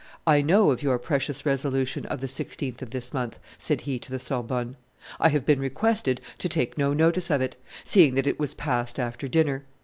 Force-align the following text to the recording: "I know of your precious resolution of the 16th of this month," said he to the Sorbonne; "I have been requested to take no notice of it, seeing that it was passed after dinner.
"I 0.25 0.41
know 0.41 0.71
of 0.71 0.81
your 0.81 0.97
precious 0.97 1.45
resolution 1.45 2.07
of 2.07 2.21
the 2.21 2.25
16th 2.25 2.81
of 2.81 2.89
this 2.89 3.13
month," 3.13 3.37
said 3.59 3.81
he 3.81 3.99
to 3.99 4.09
the 4.09 4.17
Sorbonne; 4.17 4.75
"I 5.19 5.29
have 5.29 5.45
been 5.45 5.59
requested 5.59 6.21
to 6.39 6.49
take 6.49 6.75
no 6.75 6.91
notice 6.91 7.29
of 7.29 7.39
it, 7.39 7.55
seeing 7.83 8.15
that 8.15 8.25
it 8.25 8.39
was 8.39 8.55
passed 8.55 8.99
after 8.99 9.27
dinner. 9.27 9.63